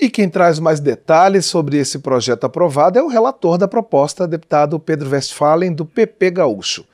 [0.00, 4.78] E quem traz mais detalhes sobre esse projeto aprovado é o relator da proposta, deputado
[4.78, 6.84] Pedro Westphalen, do PP Gaúcho.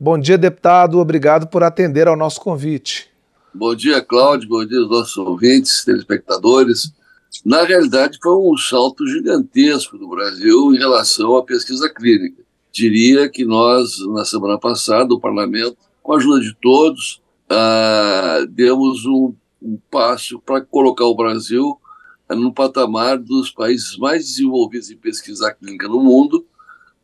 [0.00, 0.98] Bom dia, deputado.
[0.98, 3.10] Obrigado por atender ao nosso convite.
[3.52, 4.48] Bom dia, Cláudio.
[4.48, 6.90] Bom dia aos nossos ouvintes, telespectadores.
[7.44, 12.42] Na realidade, foi um salto gigantesco do Brasil em relação à pesquisa clínica.
[12.72, 17.20] Diria que nós, na semana passada, o parlamento, com a ajuda de todos,
[17.50, 21.78] ah, demos um, um passo para colocar o Brasil
[22.34, 26.46] no patamar dos países mais desenvolvidos em pesquisa clínica no mundo,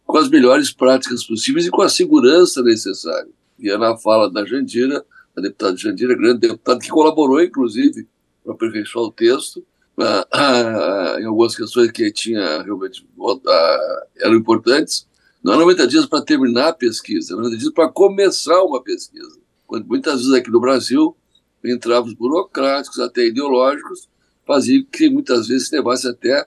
[0.05, 3.31] com as melhores práticas possíveis e com a segurança necessária.
[3.59, 5.05] E é na fala da Jandira,
[5.37, 8.09] a deputada Jandira, grande deputada, que colaborou, inclusive,
[8.43, 9.65] para aperfeiçoar o texto,
[9.99, 13.07] ah, ah, em algumas questões que tinha realmente
[13.47, 15.07] ah, eram importantes.
[15.43, 19.39] Não é 90 dias para terminar a pesquisa, é 90 dias para começar uma pesquisa.
[19.67, 21.17] Quando muitas vezes aqui no Brasil,
[21.65, 24.09] entravam burocráticos, até ideológicos,
[24.51, 26.45] fazia que muitas vezes levasse até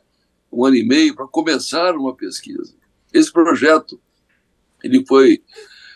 [0.52, 2.76] um ano e meio para começar uma pesquisa.
[3.14, 3.98] Esse projeto
[4.84, 5.42] ele foi,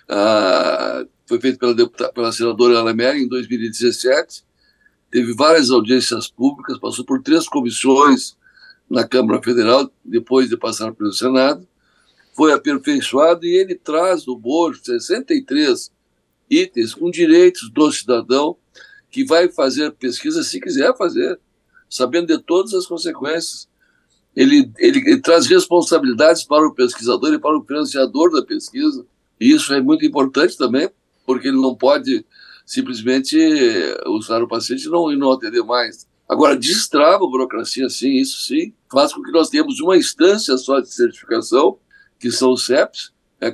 [0.08, 4.46] ah, foi feito pela, deputada, pela senadora Ana em 2017,
[5.12, 8.38] teve várias audiências públicas, passou por três comissões
[8.90, 11.68] na Câmara Federal, depois de passar pelo Senado,
[12.34, 15.92] foi aperfeiçoado e ele traz no bojo 63
[16.50, 18.56] itens com direitos do cidadão
[19.12, 21.38] que vai fazer pesquisa se quiser fazer
[21.90, 23.68] sabendo de todas as consequências.
[24.36, 29.06] Ele, ele, ele, traz responsabilidades para o pesquisador e para o financiador da pesquisa.
[29.40, 30.90] E isso é muito importante também,
[31.26, 32.26] porque ele não pode
[32.66, 33.38] simplesmente
[34.08, 36.08] usar o paciente e não, e não atender mais.
[36.28, 40.82] Agora, destrava a burocracia, sim, isso sim, faz com que nós tenhamos uma instância só
[40.82, 41.78] de certificação,
[42.20, 43.54] que são os CEPs, é,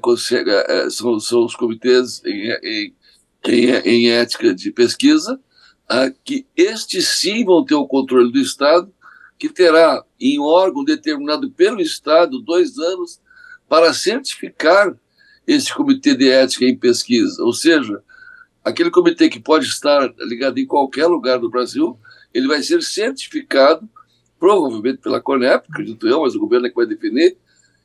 [0.67, 2.95] é, são, são os comitês em, em,
[3.45, 5.39] em, em ética de pesquisa,
[5.93, 8.91] ah, que estes sim vão ter o controle do Estado,
[9.37, 13.21] que terá em órgão determinado pelo Estado dois anos
[13.69, 14.95] para certificar
[15.45, 17.43] esse comitê de ética em pesquisa.
[17.43, 18.01] Ou seja,
[18.63, 21.95] aquele comitê que pode estar ligado em qualquer lugar do Brasil,
[22.33, 23.87] ele vai ser certificado,
[24.39, 27.37] provavelmente pela CONEP, acredito eu, mas o governo é que vai definir,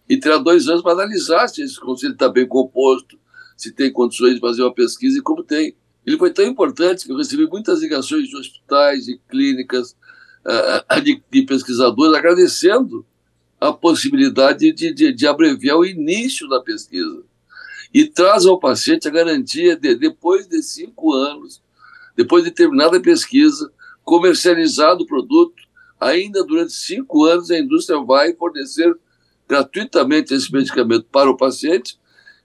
[0.09, 3.19] e terá dois anos para analisar se esse conselho está bem composto,
[3.55, 5.77] se tem condições de fazer uma pesquisa e como tem.
[6.07, 9.97] Ele foi tão importante que eu recebi muitas ligações de hospitais, de clínicas,
[10.45, 13.05] uh, de, de, pesquisadores, agradecendo
[13.61, 17.23] a possibilidade de, de, de, abreviar o início da pesquisa.
[17.93, 21.63] E traz ao paciente a garantia de, depois de cinco anos,
[22.17, 23.71] depois de terminada a pesquisa,
[24.05, 25.63] comercializado o produto,
[26.01, 28.97] ainda durante cinco anos a indústria vai fornecer
[29.49, 31.99] gratuitamente esse medicamento para o paciente,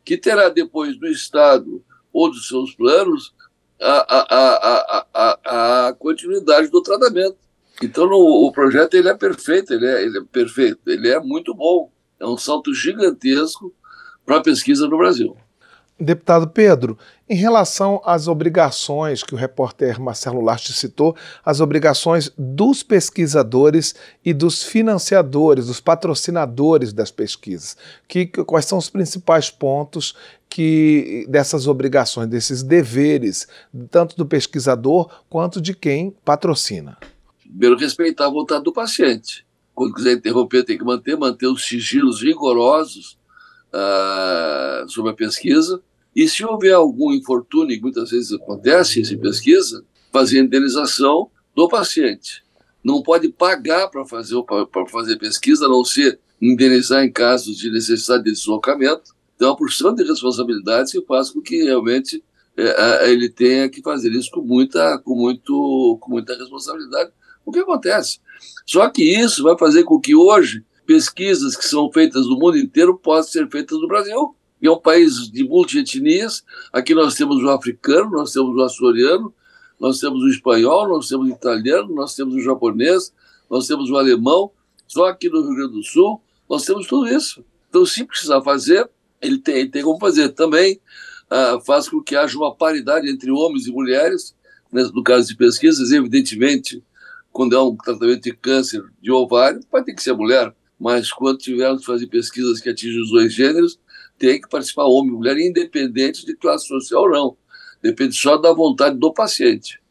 [0.03, 3.33] que terá depois do Estado ou dos seus planos
[3.83, 7.37] a, a, a, a, continuidade do tratamento.
[7.81, 11.53] Então no, o projeto ele é perfeito, ele é, ele é perfeito, ele é muito
[11.53, 11.91] bom.
[12.19, 13.73] É um salto gigantesco
[14.25, 15.35] para a pesquisa no Brasil.
[15.99, 16.97] Deputado Pedro,
[17.29, 21.15] em relação às obrigações que o repórter Marcelo Last citou,
[21.45, 23.95] as obrigações dos pesquisadores
[24.25, 27.77] e dos financiadores, dos patrocinadores das pesquisas,
[28.07, 30.15] que, quais são os principais pontos
[30.53, 33.47] que dessas obrigações, desses deveres,
[33.89, 36.95] tanto do pesquisador quanto de quem patrocina?
[37.41, 39.43] Primeiro, respeitar a vontade do paciente.
[39.73, 43.17] Quando quiser interromper, tem que manter, manter os sigilos rigorosos
[43.73, 45.81] uh, sobre a pesquisa.
[46.15, 51.67] E se houver algum infortúnio, que muitas vezes acontece em pesquisa, fazer a indenização do
[51.67, 52.43] paciente.
[52.83, 54.35] Não pode pagar para fazer,
[54.91, 59.12] fazer pesquisa, a não ser indenizar em casos de necessidade de deslocamento.
[59.35, 62.23] Então, a porção de responsabilidades que faz com que realmente
[62.55, 67.11] é, ele tenha que fazer isso com muita, com, muito, com muita responsabilidade.
[67.45, 68.19] O que acontece?
[68.65, 72.97] Só que isso vai fazer com que hoje pesquisas que são feitas no mundo inteiro
[72.97, 74.35] possam ser feitas no Brasil.
[74.61, 76.43] E é um país de multietnias.
[76.71, 79.33] Aqui nós temos o africano, nós temos o açoriano,
[79.79, 83.13] nós temos o espanhol, nós temos o italiano, nós temos o japonês,
[83.49, 84.51] nós temos o alemão.
[84.87, 87.43] Só aqui no Rio Grande do Sul nós temos tudo isso.
[87.69, 88.87] Então, se precisar fazer,
[89.23, 90.29] ele tem, ele tem como fazer.
[90.29, 90.79] Também
[91.31, 94.35] uh, faz com que haja uma paridade entre homens e mulheres,
[94.71, 96.83] né, no caso de pesquisas, evidentemente,
[97.31, 100.53] quando é um tratamento de câncer de ovário, vai ter que ser mulher
[100.83, 103.79] mas quando tivermos que fazer pesquisas que atingem os dois gêneros,
[104.19, 107.37] tem que participar homem e mulher, independente de classe social ou não.
[107.81, 109.81] Depende só da vontade do paciente.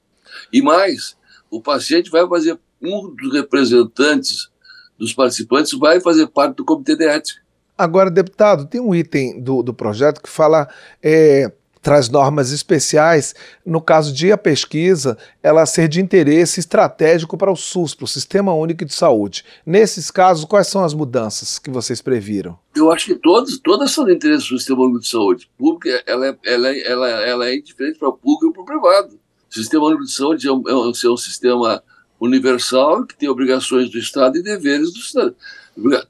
[0.53, 1.17] E mais,
[1.51, 4.51] o paciente vai fazer, um dos representantes
[4.99, 7.41] dos participantes vai fazer parte do comitê de ética.
[7.77, 10.69] Agora, deputado, tem um item do, do projeto que fala
[11.03, 11.51] é,
[11.83, 13.35] traz normas especiais
[13.67, 18.09] no caso de a pesquisa ela ser de interesse estratégico para o SUS, para o
[18.09, 19.45] Sistema Único de Saúde.
[19.67, 22.57] Nesses casos, quais são as mudanças que vocês previram?
[22.75, 25.51] Eu acho que todas, todas são de interesse do Sistema Único de Saúde.
[25.59, 28.65] Público, ela é, ela, é, ela, ela é indiferente para o público e para o
[28.65, 29.19] privado.
[29.51, 31.83] O Sistema Único de Saúde é um, é um, é um sistema
[32.25, 35.35] universal que tem obrigações do Estado e deveres do Estado.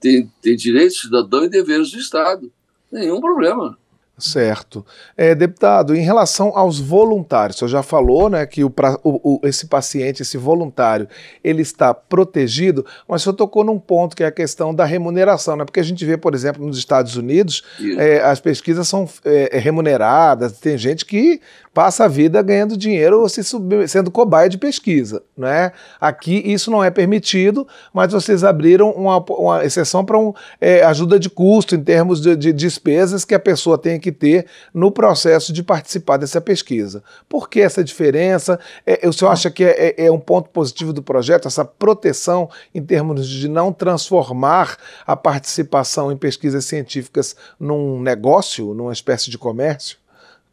[0.00, 2.52] Tem, tem direitos do cidadão e deveres do Estado.
[2.90, 3.78] Nenhum problema.
[4.18, 4.84] Certo.
[5.16, 8.72] É, deputado, em relação aos voluntários, o senhor já falou né, que o,
[9.02, 11.08] o, esse paciente, esse voluntário,
[11.42, 15.56] ele está protegido, mas o senhor tocou num ponto que é a questão da remuneração,
[15.56, 15.64] né?
[15.64, 17.64] Porque a gente vê, por exemplo, nos Estados Unidos,
[17.98, 21.40] é, as pesquisas são é, remuneradas, tem gente que
[21.74, 23.42] passa a vida ganhando dinheiro se
[23.88, 25.22] sendo cobaia de pesquisa.
[25.36, 25.72] Né?
[26.00, 31.18] Aqui isso não é permitido, mas vocês abriram uma, uma exceção para um, é, ajuda
[31.18, 35.52] de custo em termos de, de, despesas que a pessoa tem que ter no processo
[35.52, 37.02] de participar dessa pesquisa.
[37.28, 38.60] Por que essa diferença?
[38.86, 42.50] É, o senhor acha que é, é, é um ponto positivo do projeto, essa proteção
[42.74, 44.76] em termos de não transformar
[45.06, 50.01] a participação em pesquisas científicas num negócio, numa espécie de comércio?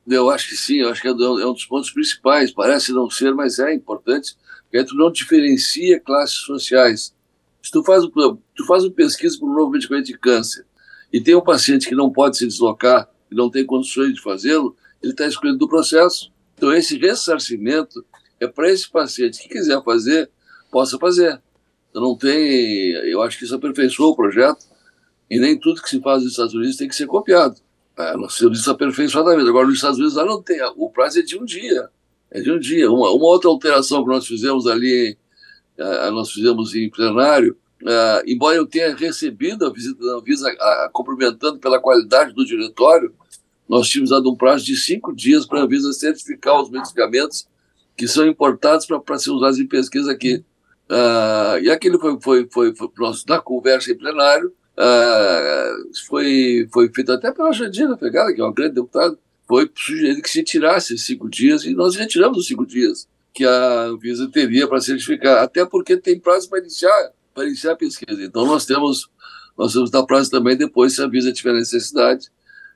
[0.09, 2.51] Eu acho que sim, eu acho que é, é um dos pontos principais.
[2.51, 7.13] Parece não ser, mas é importante, porque tu não diferencia classes sociais.
[7.61, 10.65] Se tu faz, tu faz uma pesquisa para um novo medicamento de câncer
[11.11, 14.75] e tem um paciente que não pode se deslocar, e não tem condições de fazê-lo,
[15.01, 16.31] ele está excluído do processo.
[16.55, 18.03] Então, esse ressarcimento
[18.39, 20.29] é para esse paciente que quiser fazer,
[20.71, 21.41] possa fazer.
[21.89, 22.91] Então, não tem.
[23.09, 24.65] Eu acho que isso aperfeiçoou o projeto
[25.29, 27.59] e nem tudo que se faz nos Estados Unidos tem que ser copiado.
[27.99, 29.49] É, nós temos isso aperfeiçoadamente.
[29.49, 30.57] Agora, nos Estados Unidos, lá não tem.
[30.77, 31.89] O prazo é de um dia.
[32.31, 32.89] É de um dia.
[32.89, 35.17] Uma, uma outra alteração que nós fizemos ali,
[35.77, 40.49] uh, nós fizemos em plenário, uh, embora eu tenha recebido a visita da Anvisa
[40.93, 43.13] cumprimentando pela qualidade do diretório,
[43.67, 47.49] nós tínhamos dado um prazo de cinco dias para a Anvisa certificar os medicamentos
[47.97, 50.43] que são importados para ser usados em pesquisa aqui.
[51.61, 57.11] E aquilo foi, foi, foi, foi, foi na conversa em plenário, Uh, foi, foi feito
[57.11, 61.29] até pela Jandira Pegada, que é uma grande deputada, foi sugerido que se tirasse cinco
[61.29, 65.97] dias e nós retiramos os cinco dias que a Anvisa teria para certificar, até porque
[65.97, 68.23] tem prazo para iniciar, para iniciar a pesquisa.
[68.23, 69.09] Então nós temos,
[69.57, 72.29] nós temos dar prazo também depois se a Anvisa tiver necessidade,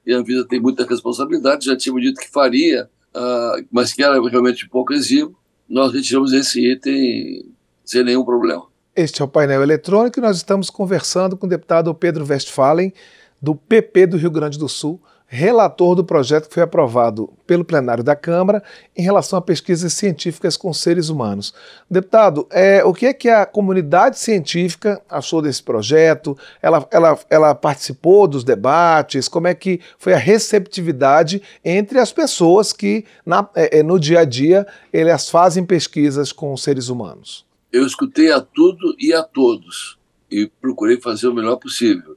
[0.06, 4.22] e a Anvisa tem muita responsabilidade, já tínhamos dito que faria, uh, mas que era
[4.30, 5.38] realmente pouco exíguo,
[5.70, 7.50] nós retiramos esse item
[7.86, 8.73] sem nenhum problema.
[8.96, 12.94] Este é o painel eletrônico e nós estamos conversando com o deputado Pedro Westphalen,
[13.42, 18.04] do PP do Rio Grande do Sul, relator do projeto que foi aprovado pelo plenário
[18.04, 18.62] da Câmara
[18.96, 21.56] em relação a pesquisas científicas com seres humanos.
[21.90, 26.38] Deputado, é, o que é que a comunidade científica achou desse projeto?
[26.62, 29.28] Ela, ela, ela participou dos debates?
[29.28, 34.20] Como é que foi a receptividade entre as pessoas que na, é, é no dia
[34.20, 37.52] a dia elas fazem pesquisas com seres humanos?
[37.74, 39.98] Eu escutei a tudo e a todos
[40.30, 42.16] e procurei fazer o melhor possível.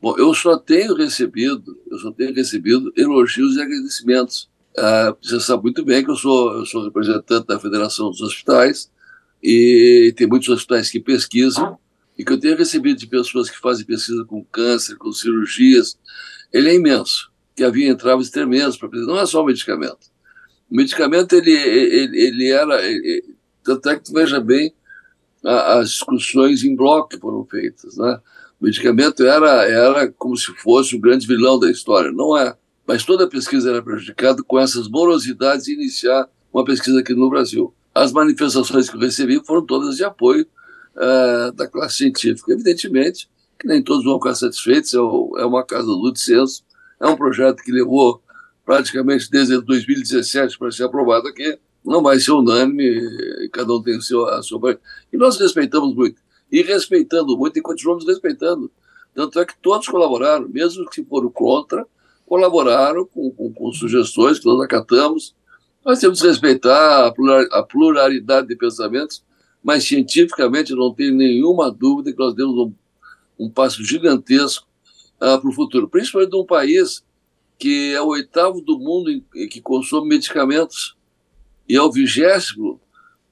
[0.00, 4.50] Bom, eu só tenho recebido, eu só tenho recebido elogios e agradecimentos.
[4.76, 8.90] Ah, você sabe muito bem que eu sou, eu sou representante da Federação dos Hospitais
[9.42, 11.78] e tem muitos hospitais que pesquisam
[12.18, 15.98] e que eu tenho recebido de pessoas que fazem pesquisa com câncer, com cirurgias,
[16.52, 17.32] ele é imenso.
[17.56, 18.90] Que havia entraves tremendos para.
[18.92, 20.10] Não é só o medicamento.
[20.70, 24.74] O medicamento ele, ele, ele era, ele, tanto é que veja bem
[25.44, 27.96] as discussões em bloco foram feitas.
[27.96, 28.20] Né?
[28.60, 32.12] O medicamento era, era como se fosse o grande vilão da história.
[32.12, 32.56] Não é.
[32.86, 37.30] Mas toda a pesquisa era prejudicada com essas morosidades de iniciar uma pesquisa aqui no
[37.30, 37.72] Brasil.
[37.94, 40.46] As manifestações que eu recebi foram todas de apoio
[40.96, 42.52] uh, da classe científica.
[42.52, 43.28] Evidentemente
[43.62, 46.64] que nem todos vão ficar satisfeitos, é, é uma casa do dissenso,
[47.00, 48.20] é um projeto que levou
[48.66, 54.26] praticamente desde 2017 para ser aprovado aqui, não vai ser unânime, cada um tem seu,
[54.28, 54.78] a sua.
[55.12, 56.20] E nós respeitamos muito.
[56.50, 58.70] E respeitando muito, e continuamos respeitando.
[59.14, 61.86] Tanto é que todos colaboraram, mesmo que foram contra,
[62.26, 65.34] colaboraram com, com, com sugestões que nós acatamos.
[65.84, 69.22] Nós temos que respeitar a, a pluralidade de pensamentos,
[69.62, 72.72] mas cientificamente não tem nenhuma dúvida que nós demos um,
[73.38, 74.66] um passo gigantesco
[75.16, 77.04] uh, para o futuro, principalmente de um país
[77.58, 80.96] que é o oitavo do mundo em que consome medicamentos
[81.68, 82.80] e é o vigésimo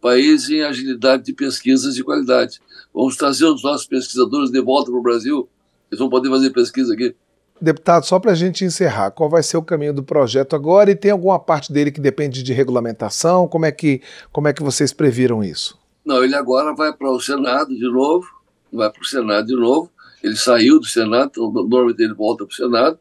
[0.01, 2.61] país em agilidade de pesquisas de qualidade.
[2.93, 5.49] Vamos trazer os nossos pesquisadores de volta para o Brasil,
[5.91, 7.15] eles vão poder fazer pesquisa aqui.
[7.61, 10.97] Deputado, só para a gente encerrar, qual vai ser o caminho do projeto agora e
[10.97, 13.47] tem alguma parte dele que depende de regulamentação?
[13.47, 14.01] Como é que,
[14.33, 15.79] como é que vocês previram isso?
[16.03, 18.27] Não, ele agora vai para o Senado de novo,
[18.73, 19.91] vai para o Senado de novo.
[20.23, 22.99] Ele saiu do Senado, então normalmente ele volta para o Senado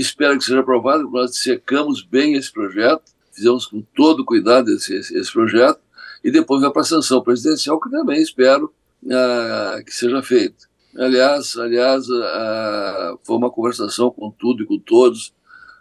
[0.00, 3.02] espero que seja aprovado, nós secamos bem esse projeto,
[3.36, 5.78] fizemos com todo cuidado esse, esse, projeto,
[6.24, 8.72] e depois vai para a sanção presidencial, que também espero
[9.04, 10.66] uh, que seja feito.
[10.96, 15.34] Aliás, aliás uh, foi uma conversação com tudo e com todos,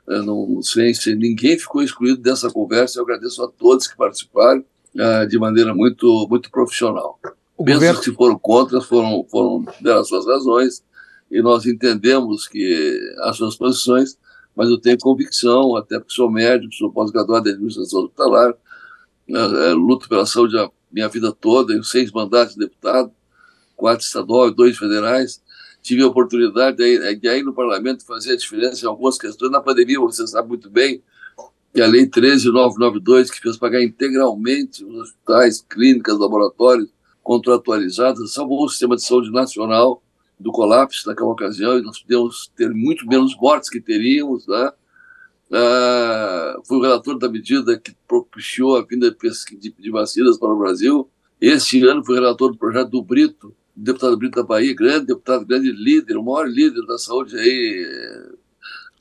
[0.08, 4.64] uh, não, sem, sem, ninguém ficou excluído dessa conversa, eu agradeço a todos que participaram
[5.28, 7.20] de maneira muito, muito profissional.
[7.58, 8.02] O Mesmo governo...
[8.02, 10.82] que foram contra, foram, foram deram suas razões,
[11.30, 14.18] e nós entendemos que as suas posições,
[14.56, 18.54] mas eu tenho convicção, até porque sou médico, sou pós-graduado em administração hospitalar,
[19.28, 23.12] né, é, luto pela saúde a minha vida toda, em seis mandatos de deputado,
[23.76, 25.44] quatro estadual e dois federais.
[25.82, 29.52] Tive a oportunidade de, de aí no parlamento fazer a diferença em algumas questões.
[29.52, 31.04] Na pandemia, você sabe muito bem,
[31.74, 36.90] que a Lei 13992, que fez pagar integralmente os hospitais, clínicas, laboratórios
[37.22, 40.02] contratualizados, salvou o sistema de saúde nacional
[40.40, 44.72] do colapso naquela ocasião e nós pudemos ter muito menos mortes que teríamos, né?
[45.52, 50.58] Ah, fui o relator da medida que propiciou a vinda de, de vacinas para o
[50.58, 51.10] Brasil.
[51.40, 55.72] Este ano fui relator do projeto do Brito, deputado Brito da Bahia, grande deputado, grande
[55.72, 58.36] líder, o maior líder da saúde aí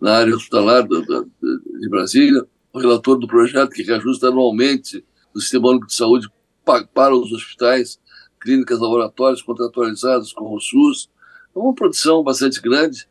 [0.01, 5.87] na área hospitalar de Brasília, o relator do projeto que reajusta anualmente o Sistema Único
[5.87, 6.29] de Saúde
[6.93, 7.99] para os hospitais,
[8.41, 11.09] clínicas, laboratórios contratualizados com o SUS,
[11.55, 13.07] é uma produção bastante grande.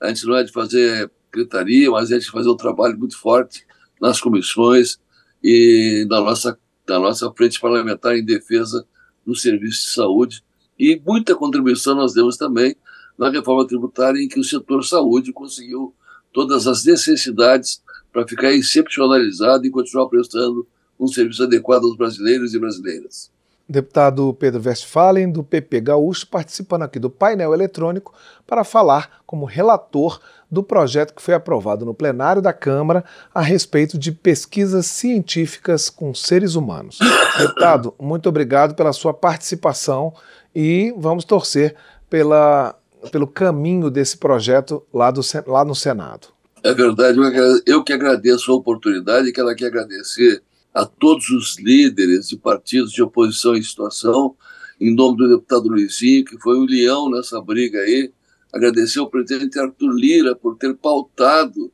[0.00, 3.66] A gente não é de fazer gritaria, mas é de fazer um trabalho muito forte
[4.00, 4.98] nas comissões
[5.42, 8.86] e na nossa, na nossa frente parlamentar em defesa
[9.24, 10.44] do serviço de saúde.
[10.78, 12.76] E muita contribuição nós demos também
[13.16, 15.94] na reforma tributária, em que o setor saúde conseguiu
[16.32, 20.66] todas as necessidades para ficar excepcionalizado e continuar prestando
[21.00, 23.30] um serviço adequado aos brasileiros e brasileiras.
[23.68, 28.14] Deputado Pedro Westphalen, do PP Gaúcho, participando aqui do painel eletrônico
[28.46, 33.04] para falar como relator do projeto que foi aprovado no plenário da Câmara
[33.34, 36.98] a respeito de pesquisas científicas com seres humanos.
[37.38, 40.14] Deputado, muito obrigado pela sua participação
[40.54, 41.74] e vamos torcer
[42.08, 42.74] pela,
[43.10, 46.28] pelo caminho desse projeto lá, do, lá no Senado.
[46.62, 47.18] É verdade,
[47.66, 50.42] eu que agradeço a oportunidade e quero aqui agradecer
[50.76, 54.36] a todos os líderes de partidos de oposição em situação,
[54.78, 58.12] em nome do deputado Luizinho, que foi o leão nessa briga aí.
[58.52, 61.72] Agradecer ao presidente Arthur Lira por ter pautado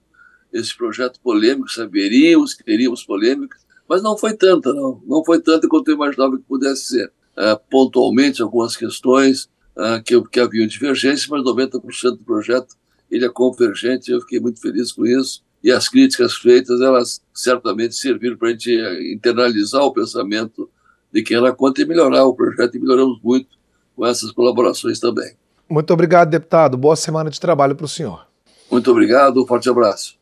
[0.53, 5.03] esse projeto polêmico, saberíamos que teríamos polêmicas, mas não foi tanta, não.
[5.05, 7.13] Não foi tanta quanto eu imaginava que pudesse ser.
[7.37, 12.77] Uh, pontualmente, algumas questões uh, que, que haviam divergências, mas 90% do projeto
[13.11, 17.95] ele é convergente, eu fiquei muito feliz com isso e as críticas feitas, elas certamente
[17.95, 18.73] serviram para a gente
[19.15, 20.69] internalizar o pensamento
[21.13, 23.49] de quem era contra e melhorar o projeto, e melhoramos muito
[23.95, 25.35] com essas colaborações também.
[25.69, 26.77] Muito obrigado, deputado.
[26.77, 28.27] Boa semana de trabalho para o senhor.
[28.71, 30.22] Muito obrigado, um forte abraço.